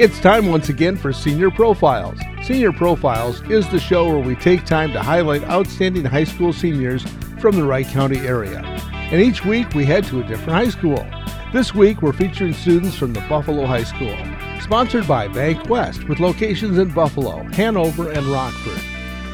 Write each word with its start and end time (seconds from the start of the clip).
It's 0.00 0.20
time 0.20 0.46
once 0.46 0.68
again 0.68 0.96
for 0.96 1.12
Senior 1.12 1.50
Profiles. 1.50 2.20
Senior 2.44 2.70
Profiles 2.70 3.42
is 3.50 3.68
the 3.70 3.80
show 3.80 4.06
where 4.06 4.20
we 4.20 4.36
take 4.36 4.64
time 4.64 4.92
to 4.92 5.02
highlight 5.02 5.42
outstanding 5.42 6.04
high 6.04 6.22
school 6.22 6.52
seniors 6.52 7.02
from 7.40 7.56
the 7.56 7.64
Wright 7.64 7.84
County 7.84 8.18
area. 8.18 8.60
And 8.92 9.20
each 9.20 9.44
week 9.44 9.74
we 9.74 9.84
head 9.84 10.04
to 10.04 10.20
a 10.20 10.22
different 10.22 10.52
high 10.52 10.68
school. 10.68 11.04
This 11.52 11.74
week 11.74 12.00
we're 12.00 12.12
featuring 12.12 12.52
students 12.52 12.96
from 12.96 13.12
the 13.12 13.22
Buffalo 13.22 13.66
High 13.66 13.82
School. 13.82 14.16
Sponsored 14.60 15.08
by 15.08 15.26
Bank 15.26 15.68
West 15.68 16.04
with 16.04 16.20
locations 16.20 16.78
in 16.78 16.94
Buffalo, 16.94 17.42
Hanover, 17.54 18.12
and 18.12 18.24
Rockford. 18.26 18.80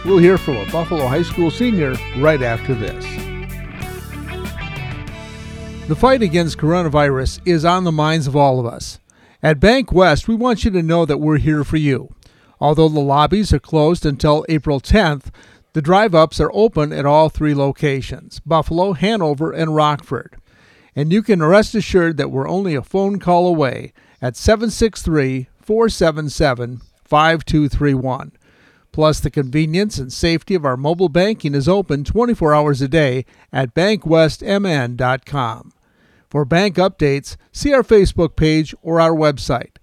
We'll 0.06 0.16
hear 0.16 0.38
from 0.38 0.56
a 0.56 0.72
Buffalo 0.72 1.06
High 1.06 1.24
School 1.24 1.50
senior 1.50 1.94
right 2.16 2.40
after 2.40 2.74
this. 2.74 3.04
The 5.88 5.96
fight 5.96 6.22
against 6.22 6.56
coronavirus 6.56 7.42
is 7.44 7.66
on 7.66 7.84
the 7.84 7.92
minds 7.92 8.26
of 8.26 8.34
all 8.34 8.58
of 8.58 8.64
us. 8.64 8.98
At 9.44 9.60
Bank 9.60 9.92
West, 9.92 10.26
we 10.26 10.34
want 10.34 10.64
you 10.64 10.70
to 10.70 10.82
know 10.82 11.04
that 11.04 11.20
we're 11.20 11.36
here 11.36 11.64
for 11.64 11.76
you. 11.76 12.14
Although 12.58 12.88
the 12.88 13.00
lobbies 13.00 13.52
are 13.52 13.58
closed 13.58 14.06
until 14.06 14.46
April 14.48 14.80
10th, 14.80 15.26
the 15.74 15.82
drive 15.82 16.14
ups 16.14 16.40
are 16.40 16.50
open 16.54 16.94
at 16.94 17.04
all 17.04 17.28
three 17.28 17.54
locations 17.54 18.40
Buffalo, 18.40 18.94
Hanover, 18.94 19.52
and 19.52 19.76
Rockford. 19.76 20.36
And 20.96 21.12
you 21.12 21.22
can 21.22 21.42
rest 21.42 21.74
assured 21.74 22.16
that 22.16 22.30
we're 22.30 22.48
only 22.48 22.74
a 22.74 22.80
phone 22.80 23.18
call 23.18 23.46
away 23.46 23.92
at 24.22 24.34
763 24.34 25.48
477 25.60 26.80
5231. 27.04 28.32
Plus, 28.92 29.20
the 29.20 29.30
convenience 29.30 29.98
and 29.98 30.10
safety 30.10 30.54
of 30.54 30.64
our 30.64 30.78
mobile 30.78 31.10
banking 31.10 31.54
is 31.54 31.68
open 31.68 32.02
24 32.02 32.54
hours 32.54 32.80
a 32.80 32.88
day 32.88 33.26
at 33.52 33.74
bankwestmn.com. 33.74 35.74
For 36.34 36.44
bank 36.44 36.74
updates, 36.78 37.36
see 37.52 37.72
our 37.72 37.84
Facebook 37.84 38.34
page 38.34 38.74
or 38.82 39.00
our 39.00 39.12
website. 39.12 39.76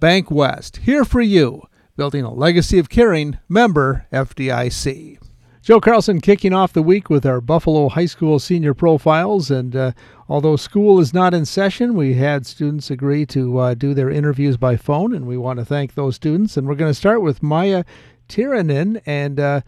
Bank 0.00 0.30
West, 0.30 0.78
here 0.78 1.04
for 1.04 1.20
you, 1.20 1.64
building 1.98 2.24
a 2.24 2.32
legacy 2.32 2.78
of 2.78 2.88
caring, 2.88 3.36
member 3.46 4.06
FDIC. 4.10 5.18
Joe 5.60 5.80
Carlson 5.82 6.22
kicking 6.22 6.54
off 6.54 6.72
the 6.72 6.80
week 6.80 7.10
with 7.10 7.26
our 7.26 7.42
Buffalo 7.42 7.90
High 7.90 8.06
School 8.06 8.38
senior 8.38 8.72
profiles. 8.72 9.50
And 9.50 9.76
uh, 9.76 9.92
although 10.30 10.56
school 10.56 10.98
is 10.98 11.12
not 11.12 11.34
in 11.34 11.44
session, 11.44 11.92
we 11.92 12.14
had 12.14 12.46
students 12.46 12.90
agree 12.90 13.26
to 13.26 13.58
uh, 13.58 13.74
do 13.74 13.92
their 13.92 14.08
interviews 14.08 14.56
by 14.56 14.78
phone, 14.78 15.14
and 15.14 15.26
we 15.26 15.36
want 15.36 15.58
to 15.58 15.64
thank 15.66 15.92
those 15.92 16.16
students. 16.16 16.56
And 16.56 16.66
we're 16.66 16.74
going 16.74 16.90
to 16.90 16.98
start 16.98 17.20
with 17.20 17.42
Maya 17.42 17.84
Tiranen. 18.30 19.02
And 19.04 19.38
uh, 19.38 19.60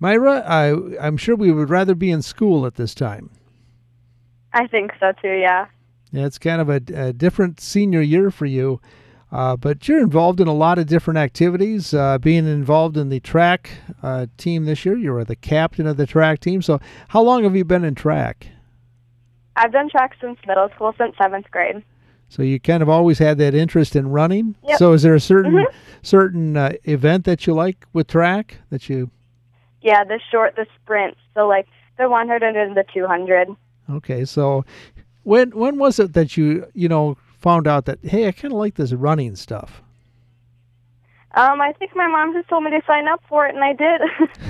Myra, 0.00 0.42
I, 0.48 0.72
I'm 0.98 1.18
sure 1.18 1.36
we 1.36 1.52
would 1.52 1.68
rather 1.68 1.94
be 1.94 2.10
in 2.10 2.22
school 2.22 2.64
at 2.64 2.76
this 2.76 2.94
time. 2.94 3.28
I 4.56 4.66
think 4.66 4.92
so 4.98 5.12
too, 5.20 5.34
yeah. 5.34 5.66
Yeah, 6.12 6.26
it's 6.26 6.38
kind 6.38 6.60
of 6.60 6.68
a, 6.68 6.80
a 6.94 7.12
different 7.12 7.60
senior 7.60 8.00
year 8.00 8.30
for 8.30 8.46
you. 8.46 8.80
Uh, 9.32 9.56
but 9.56 9.88
you're 9.88 10.00
involved 10.00 10.40
in 10.40 10.46
a 10.46 10.54
lot 10.54 10.78
of 10.78 10.86
different 10.86 11.18
activities. 11.18 11.92
Uh, 11.92 12.16
being 12.18 12.46
involved 12.46 12.96
in 12.96 13.08
the 13.08 13.20
track 13.20 13.70
uh, 14.02 14.26
team 14.36 14.64
this 14.64 14.84
year, 14.84 14.96
you 14.96 15.12
were 15.12 15.24
the 15.24 15.34
captain 15.36 15.86
of 15.86 15.96
the 15.96 16.06
track 16.06 16.38
team. 16.38 16.62
So, 16.62 16.80
how 17.08 17.22
long 17.22 17.42
have 17.42 17.56
you 17.56 17.64
been 17.64 17.84
in 17.84 17.96
track? 17.96 18.46
I've 19.56 19.72
done 19.72 19.88
track 19.90 20.14
since 20.20 20.38
middle 20.46 20.68
school, 20.74 20.94
since 20.96 21.16
seventh 21.18 21.50
grade. 21.50 21.82
So 22.28 22.42
you 22.42 22.58
kind 22.60 22.82
of 22.82 22.88
always 22.88 23.18
had 23.18 23.38
that 23.38 23.54
interest 23.54 23.96
in 23.96 24.08
running. 24.10 24.56
Yep. 24.66 24.78
So 24.78 24.92
is 24.92 25.02
there 25.02 25.14
a 25.14 25.20
certain 25.20 25.52
Mhm. 25.52 25.64
certain 26.02 26.56
uh, 26.56 26.72
event 26.84 27.24
that 27.24 27.46
you 27.46 27.54
like 27.54 27.86
with 27.92 28.08
track 28.08 28.58
that 28.70 28.88
you? 28.88 29.10
Yeah, 29.80 30.04
the 30.04 30.20
short, 30.30 30.56
the 30.56 30.66
sprints. 30.82 31.20
So 31.34 31.46
like 31.46 31.66
the 31.98 32.08
100 32.08 32.42
and 32.56 32.76
the 32.76 32.84
200. 32.92 33.48
Okay, 33.88 34.24
so 34.24 34.64
when 35.26 35.50
when 35.50 35.76
was 35.78 35.98
it 35.98 36.12
that 36.14 36.36
you 36.36 36.66
you 36.74 36.88
know 36.88 37.16
found 37.38 37.66
out 37.66 37.84
that 37.86 37.98
hey 38.04 38.26
I 38.28 38.32
kind 38.32 38.52
of 38.52 38.58
like 38.58 38.74
this 38.76 38.92
running 38.92 39.36
stuff? 39.36 39.82
Um, 41.34 41.60
I 41.60 41.72
think 41.72 41.94
my 41.94 42.06
mom 42.06 42.32
just 42.32 42.48
told 42.48 42.64
me 42.64 42.70
to 42.70 42.80
sign 42.86 43.08
up 43.08 43.20
for 43.28 43.46
it, 43.46 43.54
and 43.54 43.62
I 43.62 43.74
did. 43.74 44.00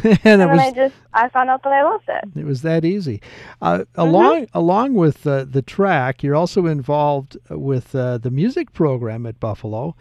and 0.24 0.40
and 0.40 0.48
then 0.48 0.60
I 0.60 0.70
just 0.70 0.94
I 1.12 1.28
found 1.30 1.50
out 1.50 1.62
that 1.64 1.72
I 1.72 1.82
loved 1.82 2.04
it. 2.08 2.24
it 2.36 2.44
was 2.44 2.62
that 2.62 2.84
easy. 2.84 3.20
Uh, 3.60 3.84
Mm-hmm. 3.96 4.02
along 4.02 4.46
along 4.54 4.94
with 4.94 5.26
uh, 5.26 5.44
the 5.44 5.62
track, 5.62 6.22
you're 6.22 6.36
also 6.36 6.66
involved 6.66 7.36
with 7.50 7.94
uh, 7.94 8.18
the 8.18 8.30
music 8.30 8.72
program 8.72 9.26
at 9.26 9.40
Buffalo. 9.40 9.96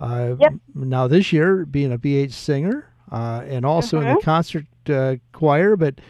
Uh, 0.00 0.36
Yep. 0.38 0.54
Now 0.74 1.06
this 1.06 1.32
year, 1.32 1.66
being 1.66 1.92
a 1.92 1.98
BH 1.98 2.32
singer 2.32 2.88
uh, 3.10 3.42
and 3.46 3.66
also 3.66 4.00
in 4.00 4.08
the 4.08 4.14
Mm-hmm. 4.14 4.24
concert 4.24 4.66
uh, 4.88 5.16
choir, 5.32 5.76
but 5.76 6.00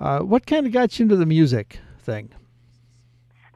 uh, 0.00 0.20
what 0.20 0.46
kind 0.46 0.66
of 0.66 0.72
got 0.72 0.98
you 0.98 1.04
into 1.04 1.16
the 1.16 1.26
music 1.26 1.78
thing? 2.00 2.30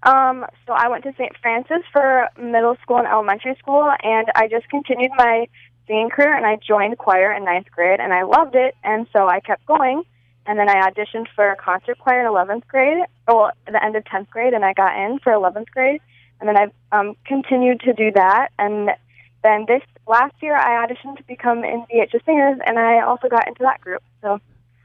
Um, 0.03 0.47
so 0.66 0.72
I 0.72 0.88
went 0.88 1.04
to 1.04 1.12
St. 1.12 1.36
Francis 1.42 1.82
for 1.92 2.28
middle 2.38 2.76
school 2.82 2.98
and 2.98 3.06
elementary 3.06 3.56
school, 3.59 3.91
and 4.03 4.28
I 4.34 4.48
just 4.48 4.69
continued 4.69 5.10
my 5.16 5.48
singing 5.86 6.10
career, 6.10 6.36
and 6.36 6.47
I 6.47 6.56
joined 6.56 6.98
choir 6.98 7.32
in 7.32 7.44
ninth 7.44 7.70
grade, 7.70 8.00
and 8.00 8.12
I 8.12 8.22
loved 8.22 8.54
it, 8.54 8.75
and 8.84 9.06
so 9.12 9.28
I 9.28 9.41
kept 9.41 9.66
going. 9.66 10.03
And 10.47 10.59
then 10.59 10.69
I 10.69 10.88
auditioned 10.88 11.26
for 11.34 11.50
a 11.50 11.56
concert 11.56 11.98
choir 11.98 12.20
in 12.20 12.26
11th 12.26 12.66
grade, 12.69 13.03
at 13.28 13.72
the 13.72 13.84
end 13.84 13.97
of 13.97 14.04
10th 14.04 14.31
grade, 14.31 14.54
and 14.54 14.64
I 14.64 14.72
got 14.72 14.97
in 14.97 15.19
for 15.19 15.32
11th 15.32 15.70
grade. 15.70 16.00
And 16.41 16.48
then 16.48 16.56
I 16.56 16.98
um, 16.98 17.16
continued 17.26 17.80
to 17.80 17.92
do 17.92 18.10
that. 18.15 18.48
And 18.59 18.91
then 19.42 19.66
this 19.69 19.82
last 20.06 20.34
year, 20.41 20.56
I 20.56 20.86
auditioned 20.86 21.19
to 21.19 21.22
become 21.25 21.65
in 21.65 21.84
BHS 21.92 22.25
Singers, 22.25 22.60
and 22.65 22.78
I 22.78 23.03
also 23.03 23.28
got 23.28 23.47
into 23.47 23.62
that 23.62 23.80
group. 23.82 24.03
So 24.22 24.41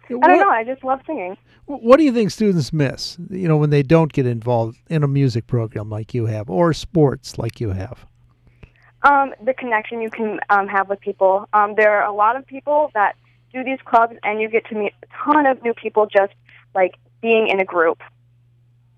I 0.10 0.28
don't 0.28 0.40
know, 0.40 0.50
I 0.50 0.64
just 0.64 0.84
love 0.84 1.02
singing. 1.06 1.38
What 1.66 1.98
do 1.98 2.04
you 2.04 2.12
think 2.12 2.32
students 2.32 2.74
miss, 2.74 3.18
you 3.30 3.48
know, 3.48 3.58
when 3.58 3.70
they 3.70 3.84
don't 3.84 4.12
get 4.12 4.26
involved 4.26 4.78
in 4.90 5.04
a 5.04 5.08
music 5.08 5.48
program 5.48 5.90
like 5.90 6.14
you 6.14 6.26
have 6.26 6.50
or 6.50 6.74
sports 6.74 7.38
like 7.38 7.62
you 7.62 7.70
have? 7.70 8.06
Um, 9.04 9.34
the 9.44 9.54
connection 9.54 10.02
you 10.02 10.10
can 10.10 10.40
um, 10.50 10.68
have 10.68 10.90
with 10.90 11.00
people. 11.00 11.48
Um, 11.54 11.76
there 11.76 12.02
are 12.02 12.08
a 12.08 12.14
lot 12.14 12.36
of 12.36 12.46
people 12.46 12.92
that 12.94 13.16
do 13.54 13.64
these 13.64 13.80
clubs, 13.86 14.16
and 14.24 14.42
you 14.42 14.50
get 14.50 14.66
to 14.68 14.76
meet 14.76 14.94
a 15.04 15.08
ton 15.24 15.46
of 15.46 15.62
new 15.64 15.74
people 15.74 16.06
just 16.06 16.34
like 16.74 16.96
being 17.22 17.48
in 17.48 17.60
a 17.60 17.66
group. 17.66 18.02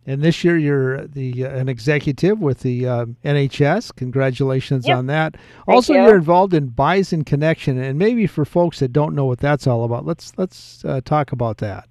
And 0.08 0.22
this 0.22 0.44
year 0.44 0.58
you're 0.58 1.08
the 1.08 1.46
uh, 1.46 1.50
an 1.50 1.68
executive 1.68 2.40
with 2.40 2.60
the 2.60 2.88
um, 2.88 3.18
NHS. 3.26 3.96
Congratulations 3.96 4.88
Yep. 4.88 4.98
on 4.98 5.06
that. 5.08 5.36
also, 5.68 5.94
you. 5.94 6.00
are 6.00 6.16
involved 6.16 6.54
in 6.54 6.68
Bison 6.68 7.24
Connection, 7.24 7.80
and 7.80 7.98
maybe 7.98 8.28
for 8.28 8.46
folks 8.46 8.80
that 8.80 8.94
don't 8.94 9.16
know 9.16 9.26
what 9.26 9.40
that's 9.40 9.66
all 9.66 9.84
about, 9.84 10.06
let's 10.06 10.34
let's 10.38 10.86
uh, 10.86 11.02
talk 11.04 11.32
about 11.32 11.58
that. 11.58 11.88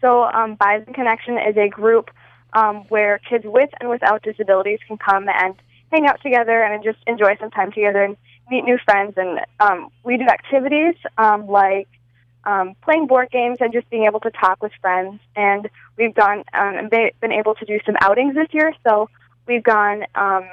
So, 0.00 0.24
um, 0.24 0.54
Bison 0.54 0.92
Connection 0.94 1.38
is 1.38 1.56
a 1.56 1.68
group 1.68 2.10
um, 2.52 2.84
where 2.88 3.20
kids 3.28 3.44
with 3.46 3.70
and 3.80 3.90
without 3.90 4.22
disabilities 4.22 4.78
can 4.86 4.98
come 4.98 5.28
and 5.28 5.54
hang 5.90 6.06
out 6.06 6.20
together 6.22 6.62
and 6.62 6.82
just 6.84 6.98
enjoy 7.06 7.36
some 7.40 7.50
time 7.50 7.72
together 7.72 8.02
and 8.02 8.16
meet 8.50 8.64
new 8.64 8.78
friends. 8.84 9.14
And 9.16 9.40
um, 9.60 9.88
we 10.04 10.16
do 10.16 10.24
activities 10.24 10.94
um, 11.18 11.46
like 11.48 11.88
um, 12.46 12.74
playing 12.82 13.08
board 13.08 13.30
games 13.30 13.58
and 13.60 13.72
just 13.72 13.90
being 13.90 14.04
able 14.04 14.20
to 14.20 14.30
talk 14.30 14.62
with 14.62 14.72
friends. 14.80 15.20
And 15.34 15.68
we've 15.98 16.14
gone 16.14 16.38
um, 16.54 16.76
and 16.76 16.90
be- 16.90 17.12
been 17.20 17.32
able 17.32 17.54
to 17.56 17.64
do 17.66 17.78
some 17.84 17.96
outings 18.00 18.34
this 18.34 18.48
year. 18.52 18.72
So 18.86 19.10
we've 19.46 19.62
gone. 19.62 20.04
Um, 20.14 20.48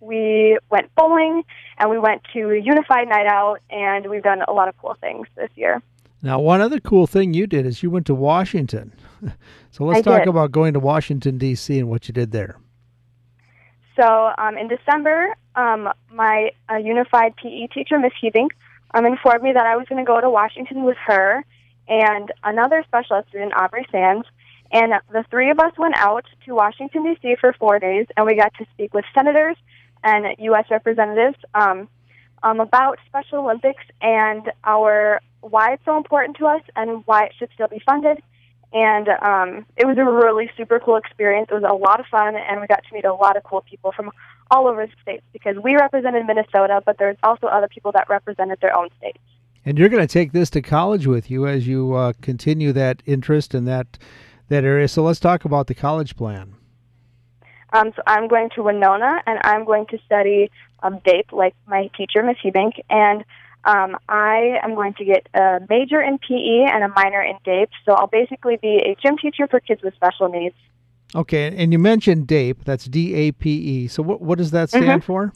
we 0.00 0.58
went 0.68 0.92
bowling 0.96 1.44
and 1.78 1.88
we 1.88 1.98
went 1.98 2.22
to 2.32 2.50
a 2.50 2.58
unified 2.58 3.08
night 3.08 3.26
out 3.26 3.60
and 3.70 4.10
we've 4.10 4.22
done 4.22 4.42
a 4.46 4.52
lot 4.52 4.68
of 4.68 4.76
cool 4.78 4.96
things 5.00 5.28
this 5.36 5.50
year. 5.54 5.80
Now, 6.22 6.40
one 6.40 6.60
other 6.60 6.80
cool 6.80 7.06
thing 7.06 7.34
you 7.34 7.46
did 7.46 7.66
is 7.66 7.82
you 7.82 7.90
went 7.90 8.06
to 8.06 8.14
Washington. 8.14 8.92
so 9.70 9.84
let's 9.84 10.00
I 10.00 10.02
talk 10.02 10.20
did. 10.22 10.28
about 10.28 10.52
going 10.52 10.74
to 10.74 10.80
Washington 10.80 11.38
D.C. 11.38 11.78
and 11.78 11.88
what 11.88 12.08
you 12.08 12.14
did 12.14 12.32
there. 12.32 12.58
So 13.98 14.30
um, 14.38 14.56
in 14.56 14.68
December, 14.68 15.36
um, 15.54 15.88
my 16.12 16.50
uh, 16.70 16.76
unified 16.76 17.34
PE 17.36 17.68
teacher, 17.68 17.98
Miss 17.98 18.12
Hebing, 18.20 18.48
um, 18.94 19.06
informed 19.06 19.42
me 19.42 19.52
that 19.52 19.66
I 19.66 19.76
was 19.76 19.86
going 19.88 20.04
to 20.04 20.06
go 20.06 20.20
to 20.20 20.30
Washington 20.30 20.84
with 20.84 20.96
her 21.06 21.44
and 21.88 22.32
another 22.44 22.84
special 22.86 23.16
ed 23.16 23.24
student, 23.28 23.52
Aubrey 23.54 23.86
Sands. 23.90 24.26
And 24.70 24.94
the 25.12 25.24
three 25.30 25.50
of 25.50 25.58
us 25.58 25.72
went 25.76 25.96
out 25.96 26.24
to 26.46 26.54
Washington, 26.54 27.04
D.C. 27.04 27.36
for 27.40 27.52
four 27.52 27.78
days, 27.78 28.06
and 28.16 28.26
we 28.26 28.36
got 28.36 28.54
to 28.54 28.66
speak 28.72 28.94
with 28.94 29.04
senators 29.14 29.56
and 30.02 30.26
U.S. 30.38 30.64
representatives 30.70 31.36
um, 31.54 31.88
um, 32.42 32.60
about 32.60 32.98
Special 33.06 33.40
Olympics 33.40 33.84
and 34.00 34.50
our 34.64 35.20
why 35.40 35.74
it's 35.74 35.84
so 35.84 35.96
important 35.96 36.36
to 36.38 36.46
us 36.46 36.62
and 36.76 37.02
why 37.04 37.24
it 37.24 37.32
should 37.38 37.50
still 37.54 37.68
be 37.68 37.82
funded 37.84 38.22
and 38.72 39.08
um, 39.08 39.66
it 39.76 39.86
was 39.86 39.98
a 39.98 40.04
really 40.04 40.50
super 40.56 40.80
cool 40.80 40.96
experience. 40.96 41.48
It 41.50 41.54
was 41.54 41.64
a 41.68 41.74
lot 41.74 42.00
of 42.00 42.06
fun, 42.06 42.36
and 42.36 42.60
we 42.60 42.66
got 42.66 42.82
to 42.88 42.94
meet 42.94 43.04
a 43.04 43.14
lot 43.14 43.36
of 43.36 43.44
cool 43.44 43.62
people 43.68 43.92
from 43.92 44.10
all 44.50 44.66
over 44.66 44.86
the 44.86 44.92
states 45.02 45.24
because 45.32 45.56
we 45.62 45.74
represented 45.74 46.26
Minnesota, 46.26 46.82
but 46.84 46.98
there's 46.98 47.16
also 47.22 47.46
other 47.46 47.68
people 47.68 47.92
that 47.92 48.08
represented 48.08 48.58
their 48.60 48.76
own 48.76 48.88
states. 48.98 49.18
And 49.64 49.78
you're 49.78 49.88
going 49.88 50.06
to 50.06 50.12
take 50.12 50.32
this 50.32 50.50
to 50.50 50.62
college 50.62 51.06
with 51.06 51.30
you 51.30 51.46
as 51.46 51.66
you 51.66 51.94
uh, 51.94 52.12
continue 52.20 52.72
that 52.72 53.02
interest 53.06 53.54
in 53.54 53.64
that 53.66 53.98
that 54.48 54.64
area. 54.64 54.88
So 54.88 55.02
let's 55.02 55.20
talk 55.20 55.44
about 55.44 55.66
the 55.66 55.74
college 55.74 56.16
plan. 56.16 56.54
Um, 57.72 57.92
so 57.96 58.02
I'm 58.06 58.28
going 58.28 58.50
to 58.54 58.62
Winona, 58.62 59.22
and 59.26 59.38
I'm 59.44 59.64
going 59.64 59.86
to 59.86 59.98
study 60.04 60.50
um, 60.82 61.00
DAPE, 61.06 61.32
like 61.32 61.54
my 61.66 61.88
teacher, 61.96 62.22
Miss 62.22 62.36
Hebank, 62.44 62.72
and 62.90 63.24
um, 63.64 63.96
I 64.08 64.58
am 64.62 64.74
going 64.74 64.94
to 64.94 65.04
get 65.04 65.28
a 65.34 65.60
major 65.70 66.00
in 66.00 66.18
PE 66.18 66.66
and 66.72 66.82
a 66.84 66.88
minor 66.88 67.22
in 67.22 67.36
DAPE. 67.44 67.70
So 67.84 67.92
I'll 67.92 68.08
basically 68.08 68.56
be 68.56 68.76
a 68.78 68.96
gym 69.00 69.16
teacher 69.18 69.46
for 69.46 69.60
kids 69.60 69.82
with 69.82 69.94
special 69.94 70.28
needs. 70.28 70.56
Okay, 71.14 71.54
and 71.56 71.72
you 71.72 71.78
mentioned 71.78 72.26
DAPE. 72.26 72.64
That's 72.64 72.86
D 72.86 73.14
A 73.14 73.32
P 73.32 73.50
E. 73.50 73.88
So 73.88 74.02
what 74.02 74.20
what 74.20 74.38
does 74.38 74.50
that 74.52 74.70
stand 74.70 75.04
for? 75.04 75.32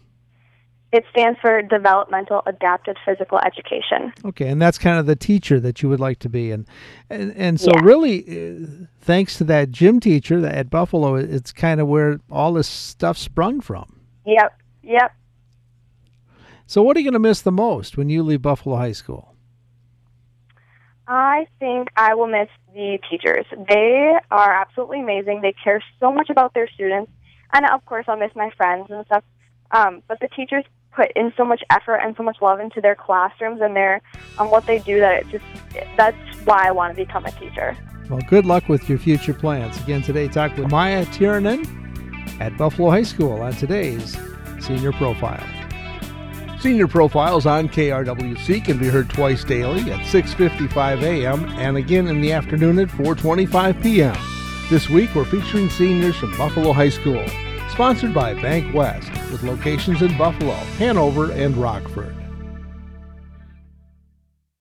It 0.93 1.05
stands 1.11 1.39
for 1.41 1.61
Developmental 1.63 2.43
Adapted 2.47 2.97
Physical 3.05 3.39
Education. 3.45 4.13
Okay, 4.25 4.49
and 4.49 4.63
that's 4.63 4.79
kind 4.79 4.99
of 4.99 5.07
the 5.07 5.17
teacher 5.17 5.61
that 5.61 5.83
you 5.83 5.89
would 5.89 6.01
like 6.01 6.19
to 6.21 6.29
be, 6.29 6.51
and 6.53 6.67
and 7.11 7.35
and 7.37 7.61
so 7.61 7.73
Yeah. 7.75 7.81
really, 7.83 8.25
uh, 8.25 8.87
thanks 9.01 9.37
to 9.39 9.45
that 9.45 9.71
gym 9.71 10.01
teacher 10.01 10.47
at 10.47 10.71
Buffalo, 10.71 11.17
it's 11.17 11.53
kind 11.53 11.81
of 11.81 11.89
where 11.89 12.21
all 12.31 12.55
this 12.55 12.69
stuff 12.69 13.19
sprung 13.19 13.61
from. 13.61 14.01
Yep, 14.25 14.53
yep. 14.83 15.13
So, 16.69 16.83
what 16.83 16.97
are 16.97 17.01
you 17.01 17.05
going 17.05 17.23
to 17.23 17.29
miss 17.29 17.43
the 17.43 17.53
most 17.53 17.97
when 17.97 18.09
you 18.09 18.25
leave 18.25 18.43
Buffalo 18.43 18.77
High 18.77 18.93
School? 18.93 19.35
I 21.07 21.47
think 21.61 21.89
I 21.97 22.15
will 22.15 22.27
miss 22.27 22.49
the 22.75 22.99
teachers. 23.09 23.47
They 23.69 24.13
are 24.33 24.53
absolutely 24.53 25.01
amazing. 25.01 25.41
They 25.41 25.55
care 25.63 25.83
so 26.01 26.13
much 26.13 26.29
about 26.29 26.55
their 26.55 26.69
students. 26.69 27.13
And 27.53 27.65
of 27.67 27.85
course, 27.87 28.07
I'll 28.09 28.17
miss 28.17 28.33
my 28.35 28.51
friends 28.57 28.89
and 28.91 29.07
stuff. 29.07 29.23
Um, 29.71 30.03
but 30.09 30.19
the 30.19 30.27
teachers 30.29 30.65
put 30.93 31.13
in 31.15 31.33
so 31.37 31.45
much 31.45 31.63
effort 31.71 31.97
and 31.97 32.17
so 32.17 32.25
much 32.25 32.39
love 32.43 32.59
into 32.59 32.81
their 32.81 32.97
classrooms 32.97 33.61
and 33.61 33.77
their 33.77 34.01
um, 34.39 34.51
what 34.51 34.67
they 34.67 34.79
do 34.81 34.99
that 34.99 35.21
it 35.21 35.29
just 35.29 35.45
that's 35.97 36.17
why 36.45 36.67
I 36.67 36.73
want 36.73 36.97
to 36.97 37.05
become 37.05 37.25
a 37.27 37.31
teacher. 37.33 37.77
Well, 38.11 38.21
good 38.29 38.47
luck 38.47 38.69
with 38.69 38.89
your 38.89 38.99
future 38.99 39.35
plans. 39.35 39.81
Again, 39.83 40.03
today, 40.03 40.27
talk 40.27 40.57
with 40.57 40.71
Maya 40.71 41.05
Tiernan 41.07 41.65
at 42.41 42.57
Buffalo 42.57 42.91
High 42.91 43.03
School 43.03 43.41
on 43.43 43.53
today's 43.53 44.17
Senior 44.61 44.93
Profile. 44.93 45.45
Senior 46.67 46.89
Profiles 46.89 47.47
on 47.47 47.69
KRWC 47.69 48.65
can 48.65 48.77
be 48.77 48.89
heard 48.89 49.09
twice 49.09 49.45
daily 49.45 49.93
at 49.93 50.01
6:55 50.01 51.01
a.m. 51.01 51.45
and 51.61 51.77
again 51.77 52.09
in 52.09 52.21
the 52.21 52.33
afternoon 52.33 52.81
at 52.81 52.89
4:25 52.89 53.81
p.m. 53.81 54.17
This 54.69 54.91
week 54.91 55.15
we're 55.15 55.25
featuring 55.27 55.71
seniors 55.71 56.17
from 56.17 56.37
Buffalo 56.37 56.73
High 56.73 56.89
School, 56.89 57.25
sponsored 57.69 58.13
by 58.13 58.35
Bank 58.35 58.75
West, 58.75 59.13
with 59.31 59.45
locations 59.45 60.03
in 60.03 60.19
Buffalo, 60.19 60.55
Hanover, 60.81 61.31
and 61.31 61.57
Rockford. 61.57 62.26